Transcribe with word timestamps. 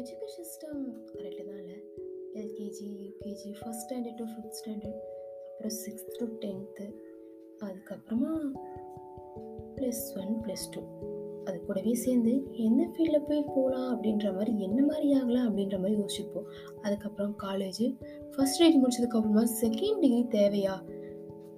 Education 0.00 0.46
system 0.46 0.82
correct 1.12 1.44
தான் 1.44 1.58
இல்லை. 1.58 1.78
LKG 2.34 2.86
UKG 3.02 3.50
first 3.50 3.82
standard 3.84 4.16
to 4.16 4.24
fifth 4.24 4.58
standard 4.60 5.00
அப்புறம் 5.50 5.74
sixth 5.86 6.14
to 6.18 6.26
tenth 6.40 6.86
அதுக்கப்புறமா 7.60 8.32
plus 9.76 10.18
one 10.18 10.42
plus 10.46 10.70
two 10.70 10.80
அது 11.44 11.64
கூடவே 11.66 11.94
சேர்ந்து 11.94 12.42
எந்த 12.52 12.82
ஃபீல்டில் 12.84 13.26
போய் 13.28 13.42
போகலாம் 13.42 13.90
அப்படின்ற 13.96 14.34
மாதிரி 14.34 14.60
என்ன 14.60 14.86
மாதிரி 14.86 15.12
ஆகலாம் 15.12 15.46
அப்படின்ற 15.48 15.78
மாதிரி 15.78 16.00
யோசிப்போம் 16.00 16.46
அதுக்கப்புறம் 16.82 17.34
காலேஜ் 17.42 17.96
ஃபஸ்ட் 18.34 18.58
டிகிரி 18.58 18.80
முடிச்சதுக்கப்புறமா 18.82 19.44
செகண்ட் 19.60 20.00
டிகிரி 20.00 20.24
தேவையா? 20.38 20.89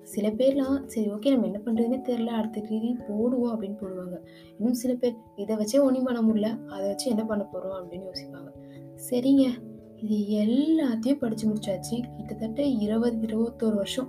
சில 0.02 0.29
பேர்லாம் 0.29 0.84
சரி 0.84 1.11
ஓகே 1.11 1.30
நம்ம 1.30 1.47
என்ன 1.47 1.61
பண்ணுறதுனே 1.65 2.01
தெரில 2.01 2.27
அடுத்த 2.27 2.61
டிகிரி 2.61 2.97
போடுவோம் 3.09 3.47
அப்படின்னு 3.47 3.77
போடுவாங்க. 3.83 4.19
இன்னும் 4.59 4.75
சில 4.75 4.95
பேர் 4.95 5.16
இதை 5.37 5.56
வச்சே 5.56 5.80
ஒன்றும் 5.80 6.05
பண்ண 6.05 6.20
முடியல 6.20 6.66
அதை 6.66 6.87
வச்சு 6.87 7.11
என்ன 7.11 7.25
பண்ண 7.25 7.45
போகிறோம் 7.45 7.91
அப்படின்னு 7.91 8.05
யோசிப்பாங்க. 8.12 8.51
சரிங்க 9.11 9.70
இது 9.97 10.16
எல்லாத்தையும் 10.16 11.19
படித்து 11.19 11.48
முடிச்சாச்சு. 11.48 12.16
கிட்டத்தட்ட 12.16 12.62
இருபது 12.62 13.27
இருபத்தோரு 13.27 13.75
வருஷம். 13.75 14.09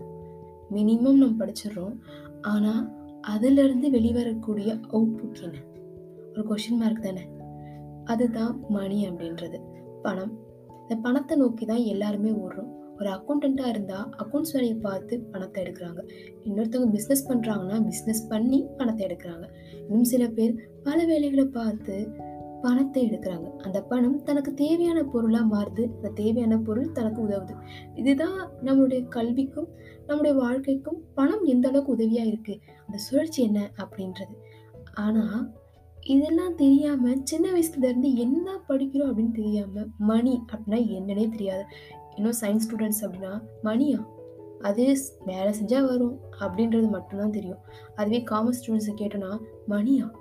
மினிமம் 0.71 1.13
நம்ம 1.13 1.45
படிச்சிடுறோம். 1.45 1.97
ஆனால் 2.41 2.91
அதிலிருந்து 3.21 3.89
வெளிவரக்கூடிய 3.89 4.79
அவுட்புட் 4.91 5.41
என்ன? 5.41 5.57
ஒரு 6.35 6.55
கொஷின் 6.55 6.77
மார்க் 6.77 7.01
தானே? 7.01 7.21
அதுதான் 8.05 8.59
மணி 8.69 9.09
அப்படின்றது. 9.09 9.59
பணம். 10.01 10.39
இந்த 10.81 10.95
பணத்தை 10.95 11.37
நோக்கி 11.37 11.65
தான் 11.65 11.77
எல்லாருமே 11.77 12.29
ஓடுறோம். 12.29 12.71
ஒரு 13.03 13.11
அக்கௌண்டண்ட்டாக 13.15 13.71
இருந்தால் 13.73 14.09
அக்கௌண்ட்ஸ் 14.23 14.53
வேலையை 14.55 14.75
பார்த்து 14.85 15.13
பணத்தை 15.31 15.59
எடுக்கிறாங்க. 15.63 16.01
இன்னொருத்தவங்க 16.47 16.91
பிஸ்னஸ் 16.97 17.25
பண்ணுறாங்கன்னா 17.29 17.79
பிஸ்னஸ் 17.89 18.21
பண்ணி 18.33 18.59
பணத்தை 18.77 19.03
எடுக்கிறாங்க. 19.07 19.47
இன்னும் 19.87 20.11
சில 20.11 20.25
பேர் 20.37 20.53
பல 20.85 20.97
வேலைகளை 21.11 21.45
பார்த்து 21.57 21.95
பணத்தை 22.65 22.99
எடுக்கிறாங்க. 23.07 23.47
அந்த 23.65 23.77
பணம் 23.89 24.19
தனக்கு 24.27 24.51
தேவையான 24.61 24.99
பொருளாக 25.13 25.45
மாறுது. 25.53 25.85
அந்த 25.95 26.11
தேவையான 26.19 26.57
பொருள் 26.67 26.93
தனக்கு 26.97 27.19
உதவுது. 27.25 27.55
இதுதான் 28.01 28.37
நம்மளுடைய 28.67 29.01
கல்விக்கும் 29.15 29.67
நம்முடைய 30.07 30.33
வாழ்க்கைக்கும் 30.43 31.01
பணம் 31.17 31.43
எந்த 31.53 31.67
அளவுக்கு 31.71 31.95
உதவியாக 31.97 32.31
இருக்குது 32.31 32.61
அந்த 32.85 32.99
சுழற்சி 33.07 33.41
என்ன 33.47 33.59
அப்படின்றது. 33.83 34.35
ஆனால் 35.05 35.43
இதெல்லாம் 36.13 36.55
தெரியாமல் 36.61 37.19
சின்ன 37.31 37.45
வயசுலேருந்து 37.51 38.09
என்ன 38.23 38.47
படிக்கிறோம் 38.69 39.09
அப்படின்னு 39.09 39.35
தெரியாமல் 39.41 39.91
மணி 40.11 40.33
அப்படின்னா 40.53 40.79
என்னன்னே 40.97 41.27
தெரியாது. 41.35 41.65
இன்னும் 42.15 42.33
சயின்ஸ் 42.41 42.67
ஸ்டூடெண்ட்ஸ் 42.67 43.01
அப்படின்னா 43.01 43.41
மணியா 43.63 44.05
அது 44.61 44.95
வேலை 45.25 45.53
செஞ்சால் 45.61 45.87
வரும். 45.87 46.19
அப்படின்றது 46.39 46.89
மட்டும்தான் 46.89 47.31
தெரியும். 47.31 47.57
அதுவே 47.95 48.23
காமர்ஸ் 48.31 48.61
ஸ்டூடெண்ட்ஸை 48.61 48.93
கேட்டோன்னா 48.97 49.39
மணியா 49.69 50.11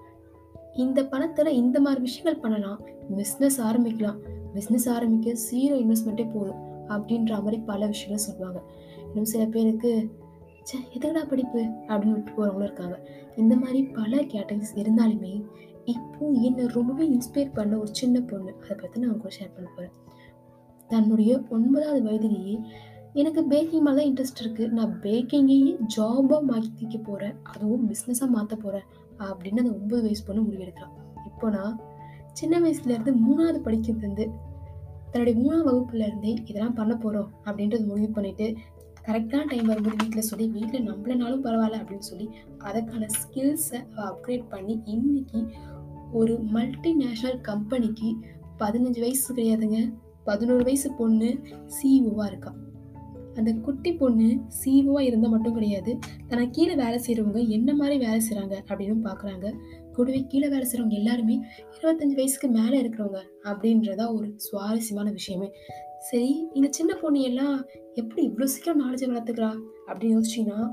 இந்த 0.74 1.06
பணத்தில் 1.06 1.46
இந்த 1.46 1.80
மாதிரி 1.80 2.00
விஷயங்கள் 2.00 2.40
பண்ணலாம். 2.40 2.80
பிஸ்னஸ் 3.16 3.58
ஆரம்பிக்கலாம். 3.58 4.18
பிஸ்னஸ் 4.54 4.88
ஆரம்பிக்க 4.88 5.40
சீரோ 5.50 5.74
இன்வெஸ்ட்மெண்ட்டே 5.82 6.30
போதும். 6.32 6.60
அப்படின்ற 6.88 7.30
மாதிரி 7.30 7.58
பல 7.58 7.86
விஷயங்கள் 7.86 8.24
சொல்லுவாங்க. 8.24 8.62
இன்னும் 9.06 9.24
சில 9.24 9.44
பேருக்கு 9.44 10.20
சே 10.62 10.78
எதுக்குடா 10.94 11.28
படிப்பு? 11.28 11.60
அப்படின்னு 11.86 12.12
விட்டு 12.12 12.30
போகிறவங்களும் 12.30 12.62
இருக்காங்க. 12.62 13.08
இந்த 13.36 13.56
மாதிரி 13.56 13.82
பல 13.82 14.16
கேட்டகரிஸ் 14.16 14.74
இருந்தாலுமே 14.74 15.44
இப்போ 15.84 16.26
என்னை 16.30 16.66
ரொம்பவே 16.66 17.04
இன்ஸ்பயர் 17.08 17.52
பண்ண 17.54 17.76
ஒரு 17.76 17.94
சின்ன 17.94 18.20
பொண்ணு. 18.20 18.52
அதை 18.64 18.76
பற்றி 18.76 19.00
நான் 19.00 19.12
உங்களுக்கு 19.12 19.44
ஷேர் 19.44 19.54
பண்ண 19.54 19.68
போகிறேன் 19.68 20.00
தன்னுடைய 20.92 21.32
ஒன்பதாவது 21.56 22.00
வயதிலேயே 22.08 22.56
எனக்கு 23.20 23.40
பேக்கிங் 23.52 23.84
மேலே 23.86 23.96
தான் 23.98 24.08
இன்ட்ரெஸ்ட் 24.10 24.42
இருக்குது 24.42 24.74
நான் 24.76 24.92
பேக்கிங்கையே 25.04 25.72
ஜாபாக 25.96 26.40
மாற்றிக்க 26.50 26.96
போகிறேன் 27.08 27.36
அதுவும் 27.52 27.86
பிஸ்னஸாக 27.90 28.28
மாற்ற 28.36 28.54
போகிறேன் 28.56 28.86
அப்படின்னு 29.30 29.62
அந்த 29.62 29.72
ஒன்பது 29.78 30.02
வயசு 30.02 30.22
பொண்ணு 30.28 30.42
முடிவெடுக்கிறான். 30.42 30.94
இப்போ 31.26 31.48
நான் 31.50 31.74
சின்ன 32.32 32.60
வயசுலேருந்து 32.60 33.12
மூணாவது 33.24 33.58
படிக்கிறதுலேருந்து 33.66 34.26
தன்னுடைய 35.10 35.34
மூணாவது 35.40 35.66
வகுப்புலேருந்தே 35.68 36.32
இதெல்லாம் 36.48 36.78
பண்ண 36.78 36.92
போகிறோம் 36.96 37.30
அப்படின்றது 37.44 37.84
முடிவு 37.86 38.10
பண்ணிவிட்டு 38.16 38.46
கரெக்டான 39.06 39.46
டைம் 39.50 39.70
வரும்போது 39.70 39.96
வீட்டில் 40.02 40.28
சொல்லி 40.30 40.46
வீட்டில் 40.48 40.86
நம்மளனாலும் 40.88 41.44
பரவாயில்ல 41.46 41.80
அப்படின்னு 41.80 42.08
சொல்லி 42.10 42.26
அதுக்கான 42.68 43.08
ஸ்கில்ஸை 43.18 43.80
அப்கிரேட் 44.08 44.46
பண்ணி 44.48 44.74
இன்னைக்கு 44.94 45.40
ஒரு 46.12 46.34
மல்டிநேஷ்னல் 46.54 47.38
கம்பெனிக்கு 47.40 48.08
பதினஞ்சு 48.58 49.00
வயசு 49.00 49.28
கிடையாதுங்க. 49.34 49.78
பதினோரு 50.24 50.64
வயசு 50.64 50.92
பொண்ணு 50.92 51.38
சிஇஓவாக 51.66 52.26
இருக்கா. 52.26 52.54
அந்த 53.34 53.52
குட்டி 53.52 53.94
பொண்ணு 53.94 54.40
சிஇஓவாக 54.64 55.00
இருந்தால் 55.00 55.30
மட்டும் 55.30 55.54
கிடையாது 55.54 55.98
தனக்கு 56.28 56.50
கீழே 56.50 56.74
வேலை 56.74 57.00
செய்கிறவங்க 57.06 57.48
என்ன 57.48 57.74
மாதிரி 57.74 57.98
வேலை 57.98 58.20
செய்கிறாங்க 58.28 58.56
அப்படின்னு 58.68 58.98
பார்க்குறாங்க 59.04 59.54
கூடவே 59.92 60.24
கீழே 60.28 60.48
வேலை 60.48 60.68
செய்கிறவங்க 60.70 60.88
எல்லாருமே 60.88 61.40
இருபத்தஞ்சி 61.80 62.14
வயசுக்கு 62.14 62.48
மேலே 62.48 62.82
இருக்கிறவங்க 62.82 63.20
அப்படின்றதா 63.44 64.14
ஒரு 64.14 64.32
சுவாரஸ்யமான 64.36 65.10
விஷயமே. 65.10 65.50
சரி 65.98 66.48
இந்த 66.54 66.68
சின்ன 66.70 66.94
பொண்ணு 66.94 67.20
எல்லாம் 67.20 67.66
எப்படி 67.94 68.28
இவ்வளோ 68.28 68.44
சீக்கிரம் 68.44 68.80
நாலேஜை 68.82 68.98
வளர்த்துக்கிறா 68.98 69.50
அப்படின்னு 69.86 70.20
யோசிச்சிங்கன்னா 70.20 70.70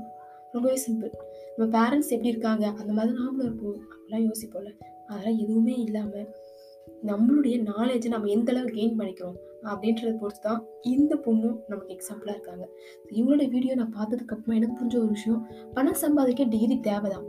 ரொம்பவே 0.52 0.82
சிம்பிள் 0.86 1.12
நம்ம 1.56 1.78
பேரண்ட்ஸ் 1.78 2.08
எப்படி 2.08 2.28
இருக்காங்க? 2.28 2.66
அந்த 2.66 2.92
மாதிரி 2.92 3.14
நாமளும் 3.14 3.44
இருப்போம். 3.44 3.74
அப்படிலாம் 3.74 4.30
யோசிப்போம்ல. 4.30 4.72
அதெல்லாம் 5.06 5.38
எதுவுமே 5.38 5.74
இல்லாமல் 5.74 6.28
நம்மளுடைய 7.08 7.56
நாலேஜை 7.70 8.08
நம்ம 8.12 8.28
எந்த 8.36 8.50
அளவு 8.52 8.68
கெயின் 8.76 8.96
பண்ணிக்கிறோம் 8.98 9.36
அப்படின்றத 9.70 10.12
பொறுத்து 10.20 10.42
தான் 10.46 10.60
இந்த 10.92 11.12
பொண்ணும் 11.24 11.58
நமக்கு 11.70 11.94
எக்ஸாம்பிளாக 11.96 12.36
இருக்காங்க. 12.36 12.64
இவங்களோட 13.16 13.44
வீடியோ 13.54 13.74
நான் 13.80 13.96
பார்த்ததுக்கப்புறமா 13.98 14.56
எனக்கு 14.58 14.78
புரிஞ்ச 14.78 14.96
ஒரு 15.02 15.10
விஷயம் 15.16 15.42
பணம் 15.76 16.00
சம்பாதிக்க 16.04 16.44
டிகிரி 16.54 16.78
தேவை 16.88 17.10
தான் 17.10 17.26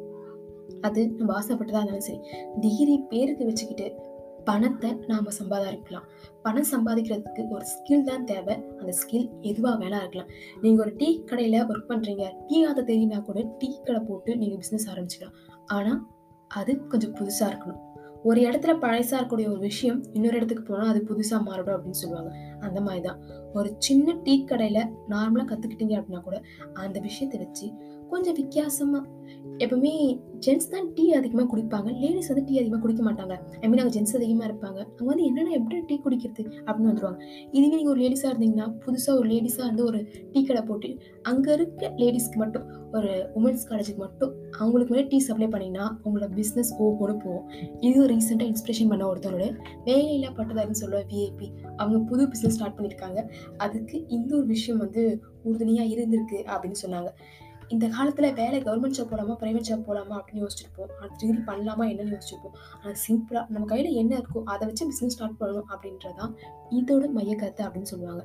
அது 0.88 1.02
நம்ம 1.18 1.34
ஆசைப்பட்டதாக 1.40 1.82
இருந்தாலும் 1.82 2.08
சரி 2.10 2.22
டிகிரி 2.64 2.96
பேருக்கு 3.12 3.50
வச்சுக்கிட்டு 3.50 3.88
பணத்தை 4.48 4.90
நாம் 5.10 5.28
சம்பாதிக்கலாம். 5.40 6.06
பணம் 6.46 6.70
சம்பாதிக்கிறதுக்கு 6.72 7.44
ஒரு 7.58 7.66
ஸ்கில் 7.74 8.08
தான் 8.08 8.24
தேவை. 8.32 8.56
அந்த 8.80 8.94
ஸ்கில் 9.02 9.28
எதுவாக 9.50 9.76
வேணா 9.84 10.00
இருக்கலாம். 10.04 10.32
நீங்கள் 10.64 10.84
ஒரு 10.86 10.94
டீ 11.02 11.10
கடையில் 11.32 11.60
ஒர்க் 11.72 11.92
பண்ணுறீங்க 11.92 12.26
டீ 12.48 12.58
ஆத்த 12.70 12.86
தெரியுனா 12.92 13.20
கூட 13.30 13.42
டீ 13.60 13.70
கடை 13.88 14.02
போட்டு 14.10 14.38
நீங்கள் 14.38 14.62
பிஸ்னஸ் 14.64 14.90
ஆரம்பிச்சுக்கலாம். 14.94 15.38
ஆனால் 15.78 16.02
அது 16.52 16.74
கொஞ்சம் 16.94 17.16
புதுசாக 17.20 17.52
இருக்கணும். 17.52 17.82
ஒரு 18.24 18.42
இடத்துல 18.42 18.80
பழசாக 18.80 19.20
இருக்கக்கூடிய 19.20 19.48
ஒரு 19.48 19.60
விஷயம் 19.60 20.06
இன்னொரு 20.14 20.36
இடத்துக்கு 20.36 20.64
போனால் 20.64 20.88
அது 20.88 21.00
புதுசாக 21.10 21.46
மாறிடும் 21.46 21.76
அப்படின்னு 21.76 22.02
சொல்லுவாங்க. 22.02 22.32
அந்த 22.60 22.82
மாதிரி 22.82 23.02
தான் 23.02 23.20
ஒரு 23.54 23.76
சின்ன 23.78 24.16
டீ 24.24 24.44
கடையில் 24.44 24.90
நார்மலாக 25.10 25.48
கற்றுக்கிட்டீங்க 25.52 25.96
அப்படின்னா 26.00 26.22
கூட 26.22 26.42
அந்த 26.74 27.00
விஷயத்தை 27.00 27.40
வச்சு 27.40 27.68
கொஞ்சம் 28.14 28.38
வித்தியாசமாக 28.42 29.08
எப்பவுமே 29.64 29.92
ஜென்ஸ் 30.46 30.70
தான் 30.74 30.88
டீ 30.96 31.04
அதிகமாக 31.18 31.48
குடிப்பாங்க 31.52 31.90
லேடிஸ் 32.02 32.30
வந்து 32.32 32.44
டீ 32.48 32.54
அதிகமாக 32.62 32.82
குடிக்க 32.84 33.02
மாட்டாங்க. 33.08 33.34
ஐ 33.64 33.68
மீன் 33.70 33.82
அங்கே 33.82 33.94
ஜென்ஸ் 33.96 34.16
அதிகமாக 34.20 34.48
இருப்பாங்க. 34.50 34.80
அங்கே 34.98 35.10
வந்து 35.12 35.26
என்னென்ன 35.30 35.54
எப்படி 35.58 35.78
டீ 35.90 35.96
குடிக்கிறது? 36.06 36.44
அப்படின்னு 36.66 36.90
வந்துடுவாங்க 36.90 37.20
இதுவே 37.56 37.72
நீங்கள் 37.74 37.92
ஒரு 37.94 38.02
லேடிஸாக 38.04 38.30
இருந்தீங்கன்னா 38.32 38.68
புதுசாக 38.84 39.20
ஒரு 39.20 39.28
லேடிஸாக 39.34 39.66
வந்து 39.70 39.84
ஒரு 39.90 40.00
டீ 40.34 40.42
கடை 40.48 40.62
போட்டு 40.70 40.90
அங்கே 41.32 41.52
இருக்க 41.58 41.92
லேடிஸ்க்கு 42.02 42.40
மட்டும் 42.44 42.66
ஒரு 42.98 43.12
உமன்ஸ் 43.40 43.68
காலேஜுக்கு 43.70 44.02
மட்டும் 44.06 44.32
அவங்களுக்கு 44.62 44.94
மேலே 44.96 45.06
டீ 45.12 45.20
சப்ளை 45.28 45.50
பண்ணிங்கன்னா 45.54 45.86
அவங்களோட 46.04 46.30
பிஸ்னஸ் 46.40 46.72
ஓப்போன்னு 46.86 47.16
போவோம் 47.26 47.46
இது 47.90 48.08
ரீசெண்டாக 48.14 48.52
இன்ஸ்பிரேஷன் 48.54 48.92
பண்ண 48.94 49.06
ஒருத்தரோட 49.12 49.46
வேலையில்லா 49.90 50.32
பட்டதாரின்னு 50.40 50.82
சொல்லுவ 50.84 51.04
விஐபி 51.12 51.50
அவங்க 51.82 52.00
புது 52.12 52.26
பிஸ்னஸ் 52.34 52.58
ஸ்டார்ட் 52.58 52.78
பண்ணியிருக்காங்க 52.80 53.22
அதுக்கு 53.66 53.98
இந்த 54.18 54.32
ஒரு 54.40 54.48
விஷயம் 54.56 54.82
வந்து 54.86 55.04
உறுதுணையாக 55.48 55.94
இருந்திருக்கு 55.96 56.40
அப்படின்னு 56.54 56.82
சொன்னாங்க. 56.84 57.12
இந்த 57.74 57.86
காலத்தில் 57.96 58.36
வேலை 58.40 58.58
கவர்மெண்ட் 58.66 58.96
ஜாப் 58.98 59.12
போகலாமா 59.12 59.34
ப்ரைவேட் 59.42 59.68
ஜாப் 59.68 59.86
போகலாமா 59.88 60.16
அப்படின்னு 60.20 60.44
யோசிச்சிருப்போம். 60.44 60.90
அடுத்த 61.02 61.20
டிகிரி 61.22 61.42
பண்ணலாமா 61.50 61.84
என்னன்னு 61.92 62.16
யோசிச்சிருப்போம். 62.16 62.56
ஆனால் 62.80 62.98
சிம்பிளாக 63.04 63.44
நம்ம 63.54 63.66
கையில் 63.72 63.90
என்ன 64.02 64.14
இருக்கோ 64.22 64.40
அதை 64.54 64.64
வச்சு 64.70 64.88
பிஸ்னஸ் 64.90 65.16
ஸ்டார்ட் 65.16 65.38
பண்ணணும் 65.42 65.70
அப்படின்றதான் 65.74 66.34
இதோட 66.80 67.06
மைய 67.18 67.36
கருத்து 67.42 67.64
அப்படின்னு 67.68 67.92
சொல்லுவாங்க. 67.94 68.24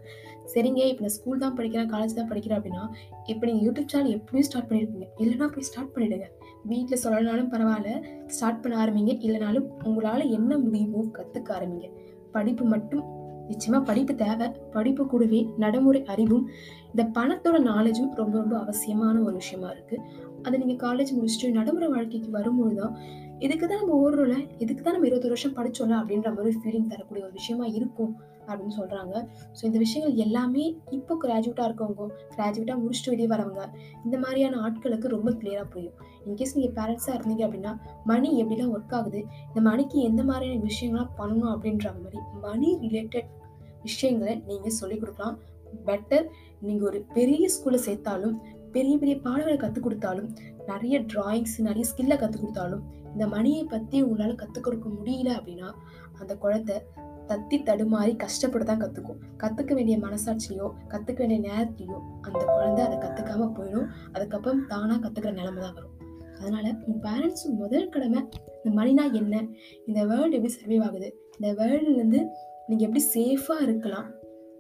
சரிங்க 0.55 0.81
இப்போ 0.93 1.05
நான் 1.07 1.17
ஸ்கூல் 1.19 1.43
தான் 1.45 1.57
படிக்கிறேன் 1.59 1.91
காலேஜ் 1.95 2.19
தான் 2.21 2.31
படிக்கிறேன் 2.33 2.59
அப்படின்னா 2.61 2.85
இப்போ 3.33 3.45
நீங்கள் 3.49 3.65
யூடியூப் 3.67 3.93
சேனல் 3.95 4.17
எப்படியும் 4.19 4.49
ஸ்டார்ட் 4.49 4.69
பண்ணியிருப்பீங்க 4.71 5.09
இல்லைனா 5.25 5.49
போய் 5.57 5.69
ஸ்டார்ட் 5.71 5.93
பண்ணிவிடுங்க 5.97 6.29
வீட்டில் 6.73 7.03
சொல்லனாலும் 7.05 7.51
பரவாயில்ல 7.55 7.91
ஸ்டார்ட் 8.37 8.63
பண்ண 8.63 8.77
ஆரம்பிங்க. 8.85 9.13
இல்லைனாலும் 9.27 9.69
உங்களால் 9.89 10.25
என்ன 10.39 10.53
முடியுமோ 10.65 11.03
கற்றுக்க 11.19 11.51
ஆரம்பிங்க. 11.59 11.89
படிப்பு 12.35 12.65
மட்டும் 12.73 13.05
நிச்சயமாக 13.49 13.87
படிப்பு 13.87 14.15
தேவை. 14.15 14.47
படிப்பு 14.73 15.07
கூடவே 15.07 15.41
நடைமுறை 15.57 16.01
அறிவும் 16.15 16.45
இந்த 16.91 17.05
பணத்தோட 17.21 17.57
நாலேஜும் 17.71 18.13
ரொம்ப 18.15 18.35
ரொம்ப 18.39 18.55
அவசியமான 18.59 19.23
ஒரு 19.23 19.35
விஷயமா 19.43 19.69
இருக்குது 19.71 20.03
அதை 20.43 20.57
நீங்கள் 20.63 20.81
காலேஜ் 20.87 21.13
முடிச்சுட்டு 21.17 21.51
நடைமுறை 21.51 21.89
வாழ்க்கைக்கு 21.89 22.31
வரும்போது 22.31 22.75
தான் 22.75 22.95
இதுக்கு 23.39 23.65
தான் 23.67 23.81
நம்ம 23.81 23.97
ஓடுறோம்ல? 24.03 24.37
இதுக்கு 24.59 24.83
தான் 24.83 24.93
நம்ம 24.93 25.07
இருபது 25.07 25.29
வருஷம் 25.29 25.57
படிச்சோம்ல? 25.57 25.97
அப்படின்ற 26.03 26.29
மாதிரி 26.37 26.57
ஃபீலிங் 26.61 26.87
தரக்கூடிய 26.87 27.25
ஒரு 27.25 27.33
விஷயமா 27.33 27.65
இருக்கும். 27.79 28.13
அப்படின்னு 28.49 28.75
சொல்கிறாங்க 28.79 29.15
ஸோ 29.59 29.63
இந்த 29.65 29.79
விஷயங்கள் 29.79 30.21
எல்லாமே 30.25 30.65
இப்போ 30.91 31.15
கிராஜுவேட்டாக 31.25 31.69
இருக்கவங்க 31.69 32.07
கிராஜுவேட்டாக 32.35 32.79
முடிச்சுட்டு 32.83 33.13
வெளியே 33.15 33.29
வரவங்க 33.35 33.63
இந்த 34.05 34.17
மாதிரியான 34.19 34.61
ஆட்களுக்கு 34.67 35.15
ரொம்ப 35.17 35.31
கிளியராக 35.41 35.69
புரியும். 35.75 35.97
இன்கேஸ் 36.27 36.55
நீங்கள் 36.59 36.77
பேரண்ட்ஸாக 36.79 37.17
இருந்தீங்க 37.19 37.45
அப்படின்னா 37.47 37.73
மணி 38.05 38.29
எப்படிலாம் 38.43 38.73
ஒர்க் 38.77 38.97
ஆகுது? 38.99 39.21
இந்த 39.49 39.61
மணிக்கு 39.71 39.99
எந்த 40.11 40.23
மாதிரியான 40.23 40.63
விஷயங்கள்லாம் 40.71 41.13
பண்ணணும் 41.21 41.53
அப்படின்ற 41.55 41.93
மாதிரி 42.03 42.21
மணி 42.47 42.71
ரிலேட்டட் 42.85 43.31
விஷயங்களை 43.83 44.35
நீங்கள் 44.51 44.77
சொல்லிக் 44.81 45.03
கொடுக்கலாம். 45.03 45.37
பெட்டர் 45.87 46.27
நீங்கள் 46.63 46.89
ஒரு 46.89 46.99
பெரிய 47.17 47.47
ஸ்கூலில் 47.55 47.87
சேர்த்தாலும் 47.87 48.37
பெரிய 48.75 48.95
பெரிய 48.99 49.17
பாடங்களை 49.25 49.57
கற்றுக் 49.57 49.87
கொடுத்தாலும் 49.87 50.29
நிறைய 50.67 50.97
டிராயிங்ஸ் 51.13 51.57
நிறைய 51.59 51.85
ஸ்கில்லை 51.91 52.17
கற்றுக் 52.19 52.43
கொடுத்தாலும் 52.43 52.83
இந்த 53.13 53.27
மணியை 53.35 53.63
பற்றி 53.65 53.97
உங்களால் 54.03 54.41
கற்றுக் 54.41 54.65
கொடுக்க 54.67 54.87
முடியல 54.89 55.29
அப்படின்னா 55.39 55.69
அந்த 56.21 56.33
குழந்தை 56.37 56.77
தத்தி 57.29 57.57
தடுமாறி 57.57 58.17
கஷ்டப்பட்டு 58.17 58.67
தான் 58.67 58.83
கற்றுக்கும் 58.83 59.21
கற்றுக்க 59.39 59.75
வேண்டிய 59.75 59.99
மனசாட்சியோ 59.99 60.67
கற்றுக்க 60.89 61.17
வேண்டிய 61.17 61.41
நேரத்திலையோ 61.49 61.99
அந்த 62.21 62.45
குழந்தை 62.45 62.85
அதை 62.85 62.99
கற்றுக்காம 62.99 63.49
போயிடும். 63.59 63.87
அதுக்கப்புறம் 64.13 64.67
தானாக 64.67 65.09
கற்றுக்கிற 65.09 65.33
நிலைமை 65.33 65.63
தான் 65.63 65.75
வரும். 65.75 65.95
அதனால் 66.41 66.79
உங்கள் 66.87 67.13
பேரண்ட்ஸ் 67.13 67.45
முதல் 67.59 67.89
கடமை 67.89 68.23
இந்த 68.65 68.83
மணினா 68.83 69.13
என்ன? 69.13 69.47
இந்த 69.87 70.05
வேர்ல்டு 70.05 70.37
எப்படி 70.37 70.55
சர்வைவ் 70.55 70.83
ஆகுது? 70.83 71.09
இந்த 71.39 71.65
வேர்ல்டுலேருந்து 71.65 72.21
நீங்கள் 72.67 72.87
எப்படி 72.89 73.05
சேஃபாக 73.15 73.63
இருக்கலாம்? 73.63 74.09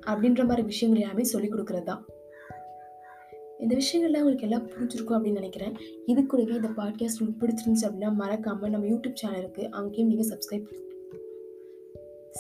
அப்படின்ற 0.06 0.42
மாதிரி 0.44 0.62
விஷயங்கள் 0.62 1.02
எல்லாமே 1.02 1.24
சொல்லிக் 1.24 1.54
கொடுக்குறது 1.54 1.82
தான் 1.82 2.04
இந்த 3.58 3.74
விஷயங்கள்லாம் 3.74 4.24
உங்களுக்கு 4.24 4.46
எல்லாம் 4.48 4.66
புரிஞ்சிருக்கும் 4.66 5.16
அப்படின்னு 5.16 5.32
நினைக்கிறேன். 5.32 5.76
இது 6.06 6.26
கூடவே 6.26 6.54
இந்த 6.54 6.68
பாட்காஸ்ட் 6.68 7.20
உங்களுக்கு 7.20 7.40
பிடிச்சிருந்துச்சு 7.42 7.86
அப்படின்னா 7.86 8.14
மறக்காமல் 8.14 8.70
நம்ம 8.70 8.86
யூடியூப் 8.86 9.14
சேனல் 9.14 9.40
இருக்குது 9.42 9.68
அங்கேயும் 9.68 10.08
நீங்கள் 10.08 10.28
சப்ஸ்கிரைப் 10.28 10.66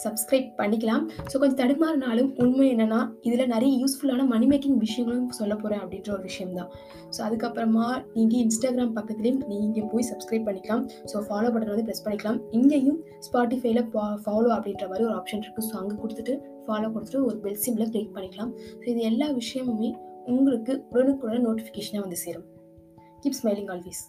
சப்ஸ்கிரைப் 0.04 0.48
பண்ணிக்கலாம். 0.60 1.04
ஸோ 1.30 1.34
கொஞ்சம் 1.40 1.60
தடுமாறினாலும் 1.62 2.30
உண்மை 2.44 2.66
என்னென்னா 2.74 3.00
இதில் 3.28 3.52
நிறைய 3.54 3.72
யூஸ்ஃபுல்லான 3.82 4.26
மணி 4.32 4.46
மேக்கிங் 4.52 4.78
விஷயங்களும் 4.84 5.28
சொல்ல 5.38 5.54
போகிறேன் 5.62 5.82
அப்படின்ற 5.84 6.10
ஒரு 6.16 6.24
விஷயம்தான். 6.30 6.70
ஸோ 7.14 7.20
அதுக்கப்புறமா 7.26 7.86
நீங்கள் 8.16 8.40
இன்ஸ்டாகிராம் 8.44 8.94
பக்கத்துலேயும் 8.98 9.40
நீங்கள் 9.52 9.88
போய் 9.92 10.08
சப்ஸ்கிரைப் 10.10 10.48
பண்ணிக்கலாம். 10.48 10.84
ஸோ 11.12 11.22
ஃபாலோ 11.28 11.50
பட்டன் 11.54 11.72
வந்து 11.74 11.86
ப்ரெஸ் 11.88 12.04
பண்ணிக்கலாம். 12.06 12.40
இங்கேயும் 12.58 12.98
ஸ்பாட்டிஃபைல 13.28 13.82
ஃபாலோ 14.24 14.48
அப்படின்ற 14.56 14.86
மாதிரி 14.92 15.06
ஒரு 15.10 15.16
ஆப்ஷன் 15.20 15.44
இருக்குது 15.44 15.68
ஸோ 15.70 15.76
அங்கே 15.82 15.96
கொடுத்துட்டு 16.02 16.34
ஃபாலோ 16.66 16.88
கொடுத்துட்டு 16.94 17.22
ஒரு 17.28 17.36
பெல் 17.46 17.62
சிம்மில் 17.64 17.90
கிளிக் 17.94 18.14
பண்ணிக்கலாம். 18.16 18.52
ஸோ 18.82 18.86
இது 18.94 19.02
எல்லா 19.12 19.28
விஷயமுமே 19.40 19.90
உங்களுக்கு 20.32 20.72
உடனுக்குடன் 20.94 21.46
நோட்டிஃபிகேஷனாக 21.48 22.04
வந்து 22.06 22.20
சேரும். 22.24 22.46
Keep 23.22 23.38
smiling 23.40 23.70
always 23.74 24.02